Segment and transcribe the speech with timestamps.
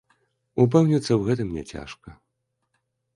[0.63, 2.09] Упэўніцца ў гэтым няцяжка.